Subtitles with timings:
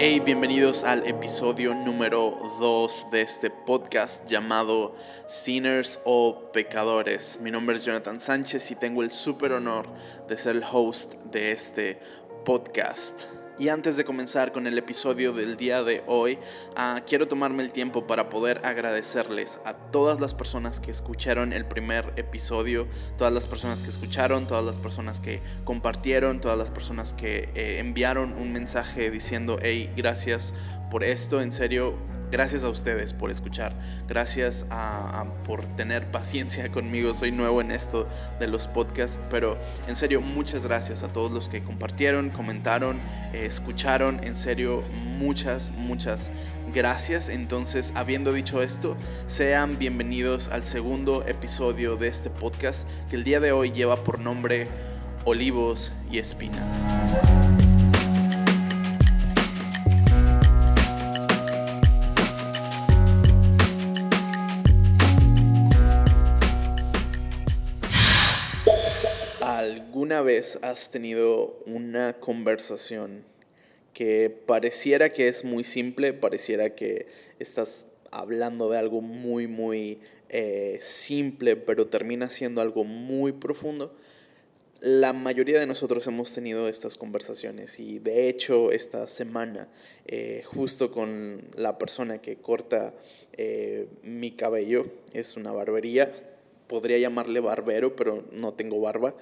[0.00, 4.94] Hey, bienvenidos al episodio número 2 de este podcast llamado
[5.26, 7.40] Sinners o Pecadores.
[7.40, 9.86] Mi nombre es Jonathan Sánchez y tengo el súper honor
[10.28, 11.98] de ser el host de este
[12.44, 13.37] podcast.
[13.58, 16.38] Y antes de comenzar con el episodio del día de hoy,
[16.76, 21.64] ah, quiero tomarme el tiempo para poder agradecerles a todas las personas que escucharon el
[21.64, 22.86] primer episodio,
[23.16, 27.78] todas las personas que escucharon, todas las personas que compartieron, todas las personas que eh,
[27.80, 30.54] enviaron un mensaje diciendo, hey, gracias
[30.88, 31.96] por esto, en serio,
[32.30, 33.72] Gracias a ustedes por escuchar,
[34.06, 34.66] gracias
[35.44, 37.14] por tener paciencia conmigo.
[37.14, 38.06] Soy nuevo en esto
[38.38, 42.98] de los podcasts, pero en serio muchas gracias a todos los que compartieron, comentaron,
[43.32, 44.20] eh, escucharon.
[44.22, 44.82] En serio
[45.18, 46.30] muchas, muchas
[46.74, 47.30] gracias.
[47.30, 53.40] Entonces, habiendo dicho esto, sean bienvenidos al segundo episodio de este podcast que el día
[53.40, 54.68] de hoy lleva por nombre
[55.24, 56.86] Olivos y Espinas.
[70.18, 73.22] ¿Alguna vez has tenido una conversación
[73.92, 77.06] que pareciera que es muy simple, pareciera que
[77.38, 83.94] estás hablando de algo muy, muy eh, simple, pero termina siendo algo muy profundo?
[84.80, 89.68] La mayoría de nosotros hemos tenido estas conversaciones y de hecho esta semana,
[90.08, 92.92] eh, justo con la persona que corta
[93.34, 96.12] eh, mi cabello, es una barbería,
[96.66, 99.14] podría llamarle barbero, pero no tengo barba.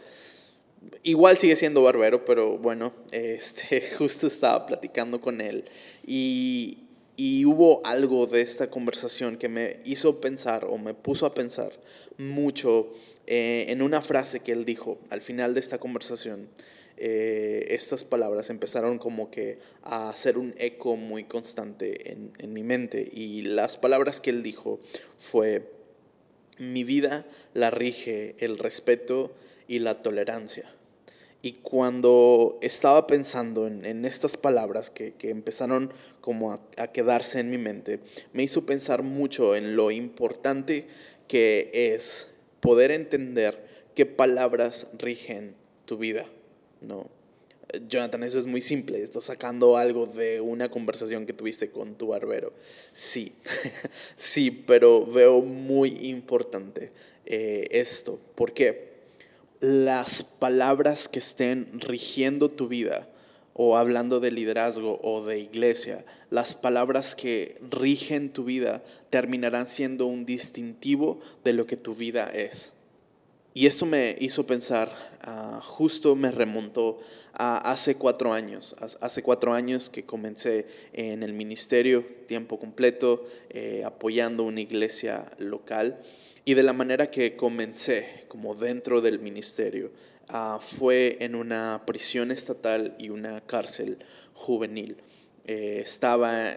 [1.03, 5.65] Igual sigue siendo barbero, pero bueno, este, justo estaba platicando con él
[6.07, 6.79] y,
[7.47, 11.73] hubo algo de esta conversación que me hizo pensar o me puso a pensar
[12.19, 12.93] mucho
[13.27, 16.49] eh, en una frase que él dijo al final de esta conversación.
[16.99, 22.63] Eh, estas palabras empezaron como que a hacer un eco muy constante en, en mi
[22.63, 24.81] mente y las palabras que él dijo
[25.17, 25.71] fue,
[26.59, 29.33] mi vida la rige el respeto
[29.69, 30.76] y la tolerancia.
[31.47, 38.01] Y cuando estaba pensando en, estas palabras que, empezaron como a, quedarse en mi mente,
[38.33, 40.89] me hizo pensar mucho en lo importante
[41.29, 43.65] que es poder entender
[43.95, 45.55] qué palabras rigen
[45.85, 46.27] tu vida,
[46.81, 47.09] ¿no?
[47.89, 52.09] Jonathan, eso es muy simple, estás sacando algo de una conversación que tuviste con tu
[52.09, 52.53] barbero.
[52.91, 53.33] Sí,
[54.17, 56.91] sí, pero veo muy importante
[57.25, 58.19] eh, esto.
[58.35, 58.86] ¿Por qué?
[59.61, 63.09] Las palabras que estén rigiendo tu vida,
[63.55, 70.07] o hablando de liderazgo o de iglesia, las palabras que rigen tu vida terminarán siendo
[70.07, 72.76] un distintivo de lo que tu vida es.
[73.57, 77.01] Y esto me hizo pensar, ah, justo me remontó
[77.33, 83.83] a hace cuatro años, hace cuatro años que comencé en el ministerio tiempo completo, eh,
[83.83, 85.99] apoyando una iglesia local.
[86.45, 89.91] Y de la manera que comencé, como dentro del ministerio,
[90.29, 93.97] ah, fue en una prisión estatal y una cárcel
[94.35, 94.99] juvenil.
[95.47, 96.55] Eh, estaba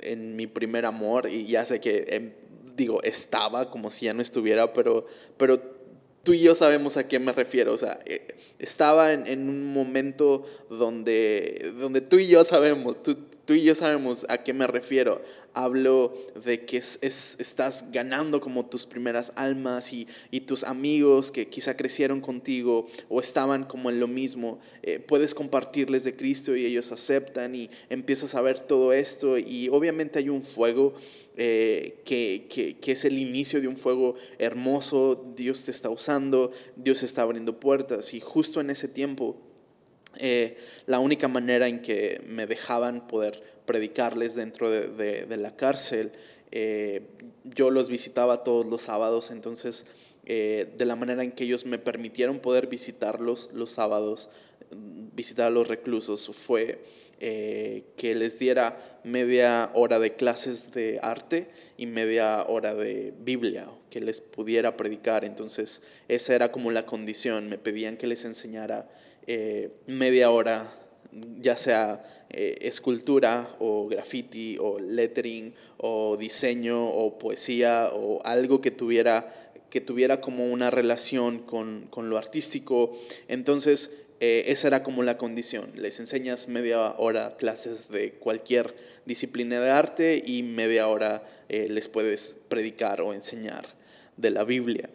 [0.00, 2.32] en, mi primer amor y ya sé que, em,
[2.76, 5.75] digo, estaba como si ya no estuviera, pero, pero
[6.26, 7.72] tú y yo sabemos a qué me refiero.
[7.72, 8.26] O sea, eh,
[8.58, 14.26] estaba en, un momento donde, donde tú y yo sabemos, tú, Tú y yo sabemos
[14.28, 15.22] a qué me refiero.
[15.54, 16.12] Hablo
[16.44, 16.98] de que es,
[17.38, 20.06] estás ganando como tus primeras almas y,
[20.40, 24.58] tus amigos que quizá crecieron contigo o estaban como en lo mismo.
[24.82, 29.68] Eh, puedes compartirles de Cristo y ellos aceptan y empiezas a ver todo esto y
[29.70, 30.92] obviamente hay un fuego
[31.36, 32.46] eh, que,
[32.80, 35.24] que, es el inicio de un fuego hermoso.
[35.36, 39.45] Dios te está usando, Dios está abriendo puertas y justo en ese tiempo
[40.18, 40.56] eh,
[40.86, 46.12] la única manera en que me dejaban poder predicarles dentro de, la cárcel,
[46.52, 47.02] eh,
[47.44, 49.86] yo los visitaba todos los sábados, entonces
[50.24, 54.30] eh, de la manera en que ellos me permitieron poder visitarlos los sábados,
[54.70, 56.82] visitar a los reclusos, fue
[57.18, 61.48] que les diera media hora de clases de arte
[61.78, 65.24] y media hora de Biblia, que les pudiera predicar.
[65.24, 68.86] Entonces esa era como la condición, me pedían que les enseñara
[69.26, 70.70] eh, media hora,
[71.40, 78.70] ya sea eh, escultura o graffiti o lettering o diseño o poesía o algo que
[78.70, 79.26] tuviera,
[79.68, 82.96] que tuviera como una relación con, lo artístico.
[83.26, 85.68] Entonces, eh, esa era como la condición.
[85.74, 88.76] Les enseñas media hora clases de cualquier
[89.06, 93.64] disciplina de arte y media hora les puedes predicar o enseñar
[94.16, 94.90] de la Biblia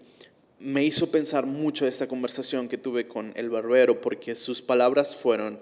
[0.61, 5.59] me hizo pensar mucho esta conversación que tuve con el barbero porque sus palabras fueron,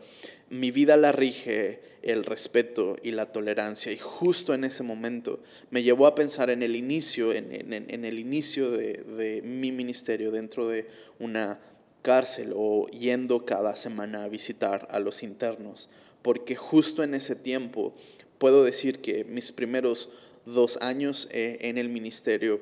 [0.50, 3.92] mi vida la rige el respeto y la tolerancia.
[3.92, 8.72] Y justo en ese momento me llevó a pensar en el inicio, en, el inicio
[8.72, 10.88] de, mi ministerio dentro de
[11.20, 11.60] una
[12.02, 15.90] cárcel o yendo cada semana a visitar a los internos.
[16.22, 17.94] Porque justo en ese tiempo
[18.38, 20.10] puedo decir que mis primeros
[20.46, 22.62] dos años eh, en el ministerio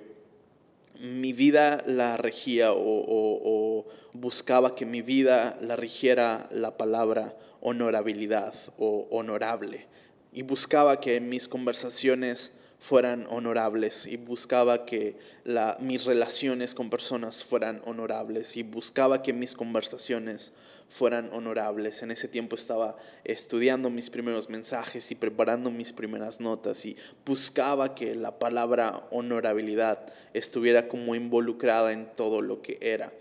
[0.99, 9.07] mi vida la regía o, buscaba que mi vida la rigiera la palabra honorabilidad o
[9.11, 9.85] honorable.
[10.33, 17.44] Y buscaba que mis conversaciones fueran honorables y buscaba que la, mis relaciones con personas
[17.44, 20.53] fueran honorables y buscaba que mis conversaciones
[20.88, 22.03] fueran honorables.
[22.03, 26.95] En ese tiempo estaba estudiando mis primeros mensajes y preparando mis primeras notas y
[27.25, 33.12] buscaba que la palabra honorabilidad estuviera como involucrada en todo lo que era.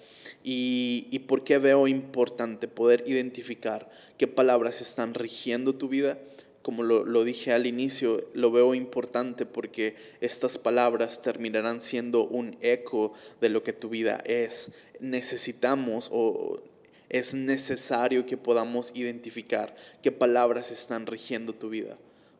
[0.44, 6.18] Y, y por qué veo importante poder identificar qué palabras están rigiendo tu vida
[6.66, 13.12] como lo, dije al inicio, lo veo importante porque estas palabras terminarán siendo un eco
[13.40, 14.72] de lo que tu vida es.
[14.98, 16.60] Necesitamos o
[17.08, 21.96] es necesario que podamos identificar qué palabras están rigiendo tu vida.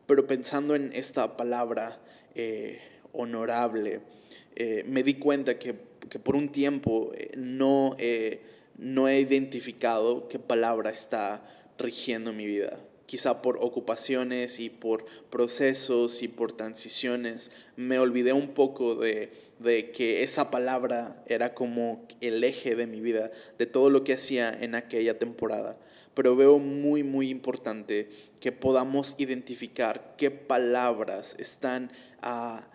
[0.07, 1.97] Pero pensando en esta palabra
[2.35, 2.81] eh,
[3.13, 4.01] honorable,
[4.57, 7.95] eh, me di cuenta que, por un tiempo eh, no,
[8.75, 11.41] no he identificado qué palabra está
[11.77, 12.77] rigiendo mi vida
[13.07, 19.31] quizá por ocupaciones y por procesos y por transiciones, me olvidé un poco de,
[19.93, 24.55] que esa palabra era como el eje de mi vida, de todo lo que hacía
[24.61, 25.79] en aquella temporada.
[26.13, 28.09] Pero veo muy, muy importante
[28.41, 31.89] que podamos identificar qué palabras están
[32.21, 32.67] ah,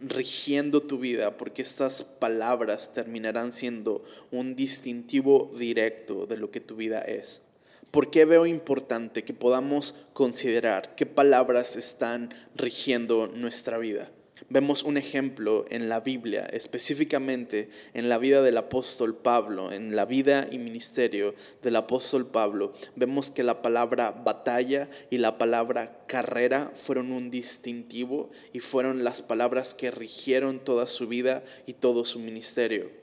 [0.00, 6.76] rigiendo tu vida, porque estas palabras terminarán siendo un distintivo directo de lo que tu
[6.76, 7.47] vida es.
[7.90, 14.10] ¿Por qué veo importante que podamos considerar qué palabras están rigiendo nuestra vida?
[14.50, 20.04] Vemos un ejemplo en la Biblia, específicamente en la vida del apóstol Pablo, en la
[20.04, 22.74] vida y ministerio del apóstol Pablo.
[22.94, 29.22] Vemos que la palabra batalla y la palabra carrera fueron un distintivo y fueron las
[29.22, 32.97] palabras que rigieron toda su vida y todo su ministerio.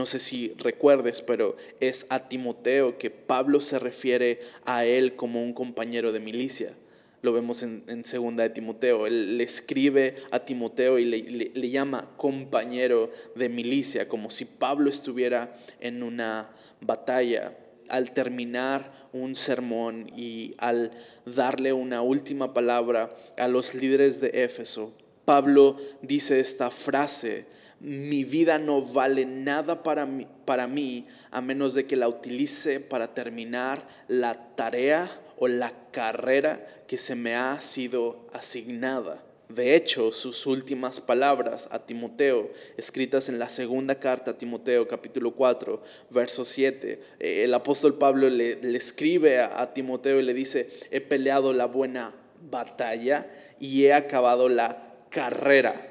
[0.00, 5.42] No sé si recuerdes, pero es a Timoteo que Pablo se refiere a él como
[5.42, 6.72] un compañero de milicia.
[7.20, 9.06] Lo vemos en, segunda de Timoteo.
[9.06, 15.54] Él le escribe a Timoteo y le, llama compañero de milicia, como si Pablo estuviera
[15.80, 16.50] en una
[16.80, 17.54] batalla.
[17.90, 20.92] Al terminar un sermón y al
[21.26, 24.94] darle una última palabra a los líderes de Éfeso,
[25.26, 31.74] Pablo dice esta frase mi vida no vale nada para mí, para mí a menos
[31.74, 37.60] de que la utilice para terminar la tarea o la carrera que se me ha
[37.60, 39.24] sido asignada.
[39.48, 45.34] De hecho, sus últimas palabras a Timoteo, escritas en la segunda carta a Timoteo, capítulo
[45.34, 51.00] 4, verso 7, eh, el apóstol Pablo le, escribe a Timoteo y le dice, he
[51.00, 52.14] peleado la buena
[52.48, 53.28] batalla
[53.58, 55.90] y he acabado la carrera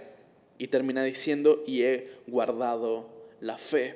[0.59, 3.09] y termina diciendo, y he guardado
[3.39, 3.95] la fe.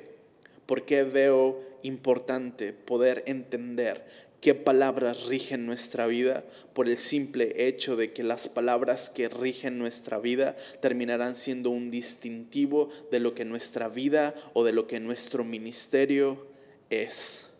[0.65, 4.07] Porque veo importante poder entender
[4.39, 6.43] qué palabras rigen nuestra vida
[6.73, 11.91] por el simple hecho de que las palabras que rigen nuestra vida terminarán siendo un
[11.91, 16.47] distintivo de lo que nuestra vida o de lo que nuestro ministerio
[16.89, 17.51] es.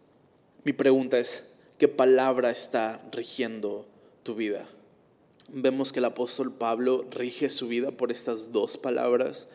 [0.64, 3.86] Mi pregunta es, ¿qué palabra está rigiendo
[4.24, 4.66] tu vida?
[5.50, 9.48] Vemos que el apóstol Pablo rige su vida por estas dos palabras,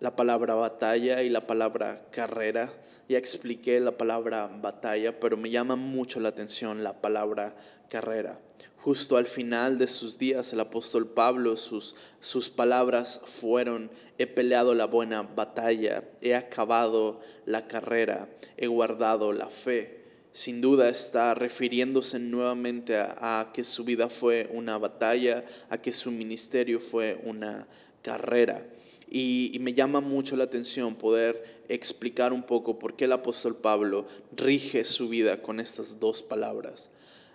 [0.00, 2.72] la palabra batalla y la palabra carrera.
[3.08, 7.56] Ya expliqué la palabra batalla, pero me llama mucho la atención la palabra
[7.88, 8.40] carrera.
[8.78, 14.74] Justo al final de sus días, el apóstol Pablo, sus, sus palabras fueron, he peleado
[14.74, 19.95] la buena batalla, he acabado la carrera, he guardado la fe
[20.36, 26.10] sin duda está refiriéndose nuevamente a, que su vida fue una batalla, a que su
[26.10, 27.66] ministerio fue una
[28.02, 28.62] carrera.
[29.10, 34.04] Y, me llama mucho la atención poder explicar un poco por qué el apóstol Pablo
[34.36, 36.90] rige su vida con estas dos palabras.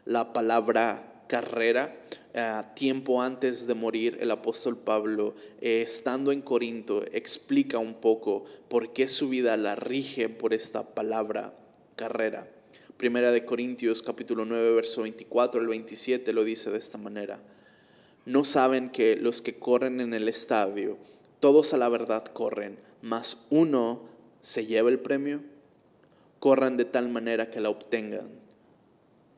[0.05, 1.98] La palabra carrera,
[2.36, 8.46] eh, tiempo antes de morir, el apóstol Pablo, eh, estando en Corinto, explica un poco
[8.70, 11.55] por qué su vida la rige por esta palabra
[11.96, 12.48] carrera.
[13.01, 17.41] Primera de Corintios capítulo 9, verso 24 al 27 lo dice de esta manera.
[18.27, 21.00] No saben que los que corren en el estadio,
[21.39, 24.03] todos a la verdad corren, mas uno
[24.39, 25.41] se lleva el premio,
[26.38, 28.29] corran de tal manera que la obtengan.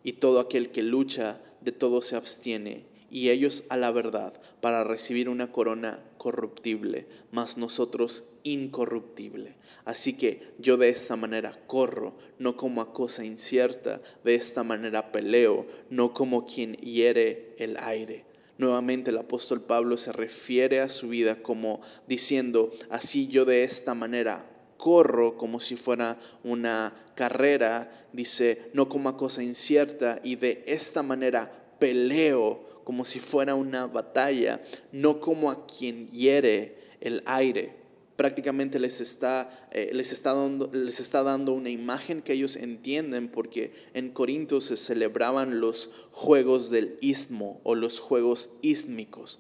[0.03, 4.84] Y todo aquel que lucha, de todo se abstiene, y ellos a la verdad, para
[4.84, 9.57] recibir una corona corruptible, mas nosotros incorruptible.
[9.83, 15.11] Así que yo de esta manera corro, no como a cosa incierta, de esta manera
[15.11, 18.25] peleo, no como quien hiere el aire.
[18.57, 23.93] Nuevamente el apóstol Pablo se refiere a su vida como diciendo, así yo de esta
[23.93, 30.63] manera corro como si fuera una carrera, dice, no como a cosa incierta, y de
[30.67, 34.61] esta manera peleo como si fuera una batalla,
[34.91, 37.75] no como a quien hiere el aire.
[38.15, 43.27] Prácticamente les está, eh, les, está dando, les está dando una imagen que ellos entienden
[43.27, 49.39] porque en Corinto se celebraban los juegos del istmo o los juegos ístmicos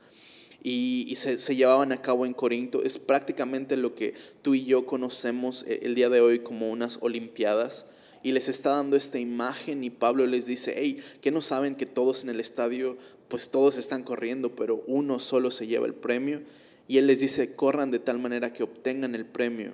[0.63, 2.81] y, se, se, llevaban a cabo en Corinto.
[2.83, 6.99] Es prácticamente lo que tú y yo conocemos eh, el día de hoy como unas
[7.01, 7.87] Olimpiadas.
[8.23, 11.85] Y les está dando esta imagen y Pablo les dice, hey, ¿qué no saben que
[11.85, 12.97] todos en el estadio,
[13.33, 16.43] pues todos están corriendo, pero uno solo se lleva el premio?
[16.87, 19.73] Y él les dice, corran de tal manera que obtengan el premio.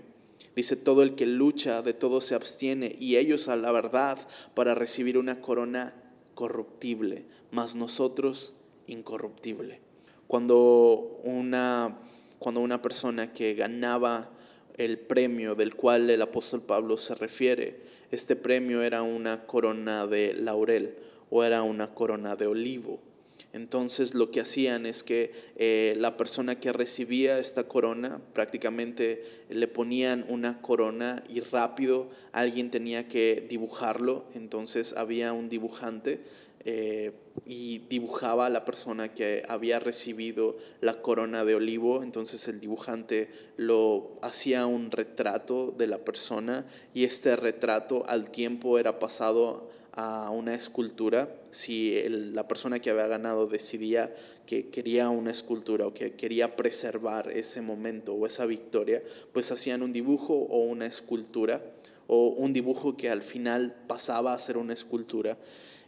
[0.55, 4.17] Dice, todo el que lucha, de todo se abstiene, y ellos a la verdad
[4.53, 5.93] para recibir una corona
[6.35, 8.53] corruptible, mas nosotros
[8.87, 9.81] incorruptible.
[10.27, 11.99] Cuando una,
[12.39, 14.31] cuando una persona que ganaba
[14.77, 20.33] el premio del cual el apóstol Pablo se refiere, este premio era una corona de
[20.33, 20.95] laurel
[21.29, 23.08] o era una corona de olivo.
[23.51, 29.67] Entonces lo que hacían es que eh, la persona que recibía esta corona prácticamente le
[29.67, 34.23] ponían una corona y rápido alguien tenía que dibujarlo.
[34.35, 36.21] Entonces había un dibujante
[36.65, 37.13] eh,
[37.45, 42.03] y dibujaba a la persona que había recibido la corona de olivo.
[42.03, 48.77] Entonces el dibujante lo hacía un retrato de la persona y este retrato al tiempo
[48.77, 51.29] era pasado a una escultura.
[51.51, 54.15] Si la persona que había ganado decidía
[54.45, 59.03] que quería una escultura o que quería preservar ese momento o esa victoria,
[59.33, 61.61] pues hacían un dibujo o una escultura
[62.07, 65.37] o un dibujo que al final pasaba a ser una escultura.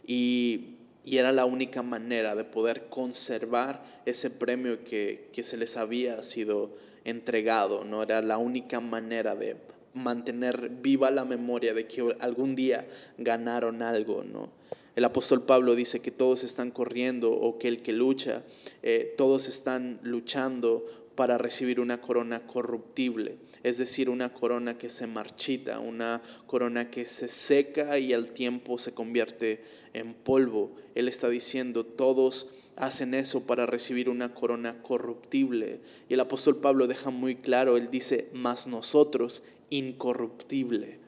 [0.06, 6.22] Y, era la única manera de poder conservar ese premio que, que se les había
[6.22, 8.04] sido entregado, ¿no?
[8.04, 9.56] Era la única manera de
[9.94, 12.86] mantener viva la memoria de que algún día
[13.18, 14.50] ganaron algo, ¿no?
[14.94, 18.42] El apóstol Pablo dice que todos están corriendo o que el que lucha,
[18.82, 20.84] eh, todos están luchando
[21.14, 27.06] para recibir una corona corruptible, es decir, una corona que se marchita, una corona que
[27.06, 29.62] se seca y al tiempo se convierte
[29.94, 30.72] en polvo.
[30.94, 35.80] Él está diciendo, todos hacen eso para recibir una corona corruptible.
[36.08, 41.00] Y el apóstol Pablo deja muy claro, él dice, mas nosotros incorruptible.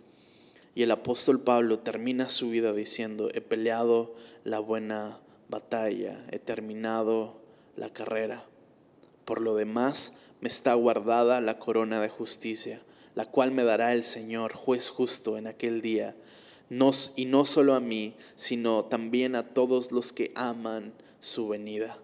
[0.75, 7.40] Y el apóstol Pablo termina su vida diciendo, he peleado la buena batalla, he terminado
[7.76, 8.42] la carrera.
[9.25, 12.80] Por lo demás, me está guardada la corona de justicia,
[13.14, 16.16] la cual me dará el Señor, juez justo, en aquel día.
[17.16, 22.04] y no solo a mí, sino también a todos los que aman su venida.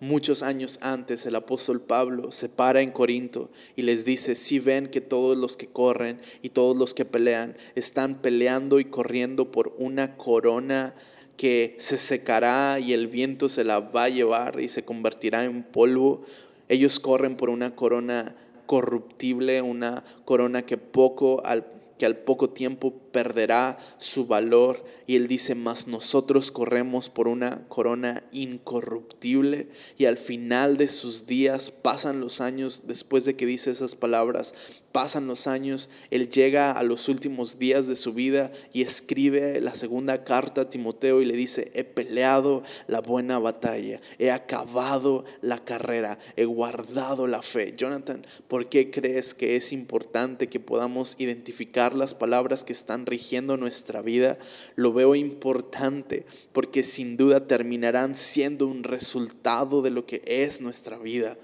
[0.00, 4.86] Muchos años antes el apóstol Pablo se para en Corinto y les dice, si ven
[4.86, 9.74] que todos los que corren y todos los que pelean están peleando y corriendo por
[9.76, 10.94] una corona
[11.36, 15.64] que se secará y el viento se la va a llevar y se convertirá en
[15.64, 16.22] polvo.
[16.68, 18.36] Ellos corren por una corona
[18.66, 21.64] corruptible, una corona que poco al
[21.98, 24.84] que al poco tiempo perderá su valor.
[25.06, 29.68] Y él dice, mas nosotros corremos por una corona incorruptible.
[29.96, 34.82] Y al final de sus días pasan los años, después de que dice esas palabras,
[34.92, 39.74] pasan los años, él llega a los últimos días de su vida y escribe la
[39.74, 45.64] segunda carta a Timoteo y le dice, he peleado la buena batalla, he acabado la
[45.64, 47.74] carrera, he guardado la fe.
[47.76, 53.56] Jonathan, ¿por qué crees que es importante que podamos identificar las palabras que están rigiendo
[53.56, 54.38] nuestra vida?
[54.76, 60.98] Lo veo importante porque sin duda terminarán siendo un resultado de lo que es nuestra
[60.98, 61.36] vida.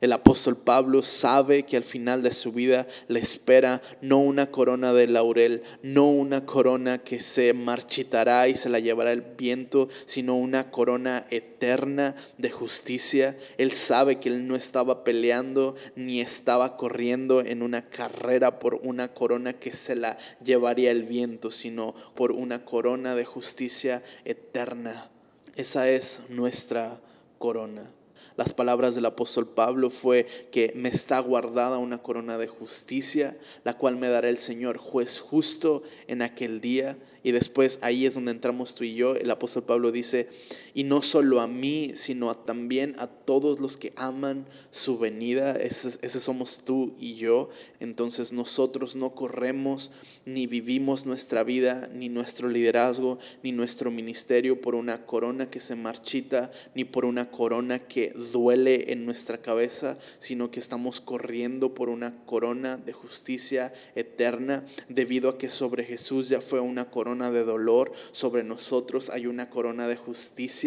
[0.00, 4.92] El apóstol Pablo sabe que al final de su vida le espera no una corona
[4.92, 10.36] de laurel, no una corona que se marchitará y se la llevará el viento, sino
[10.36, 13.38] una corona eterna de justicia.
[13.56, 19.08] Él sabe que él no estaba peleando ni estaba corriendo en una carrera por una
[19.08, 25.10] corona que se la llevaría el viento, sino por una corona de justicia eterna.
[25.56, 27.00] Esa es nuestra
[27.38, 27.95] corona.
[28.36, 33.78] Las palabras del apóstol Pablo fue que me está guardada una corona de justicia, la
[33.78, 36.98] cual me dará el Señor, juez justo en aquel día.
[37.22, 39.16] Y después ahí es donde entramos tú y yo.
[39.16, 40.28] El apóstol Pablo dice,
[40.76, 45.52] y no solo a mí, sino también a todos los que aman su venida.
[45.52, 47.48] Ese, ese somos tú y yo.
[47.80, 49.90] Entonces nosotros no corremos
[50.26, 55.76] ni vivimos nuestra vida, ni nuestro liderazgo, ni nuestro ministerio por una corona que se
[55.76, 61.88] marchita, ni por una corona que duele en nuestra cabeza, sino que estamos corriendo por
[61.88, 67.44] una corona de justicia eterna, debido a que sobre Jesús ya fue una corona de
[67.44, 70.65] dolor, sobre nosotros hay una corona de justicia.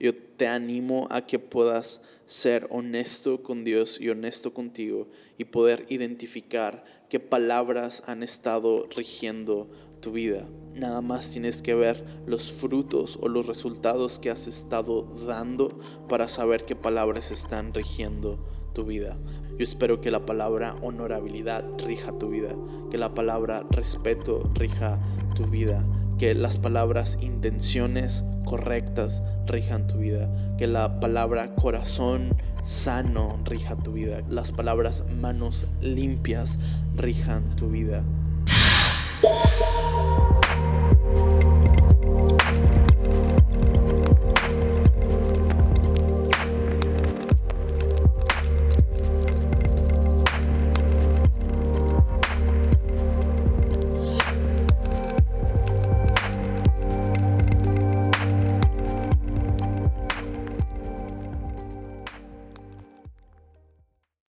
[0.00, 5.06] Yo te animo a que puedas ser honesto con Dios y honesto contigo
[5.38, 10.44] y poder identificar qué palabras han estado rigiendo tu vida.
[10.74, 16.26] Nada más tienes que ver los frutos o los resultados que has estado dando para
[16.26, 19.16] saber qué palabras están rigiendo tu vida.
[19.58, 22.56] Yo espero que la palabra honorabilidad rija tu vida,
[22.90, 25.00] que la palabra respeto rija
[25.34, 25.86] tu vida,
[26.22, 32.28] que las palabras intenciones correctas rijan tu vida, que la palabra corazón
[32.62, 36.60] sano rija tu vida, las palabras manos limpias
[36.94, 38.04] rijan tu vida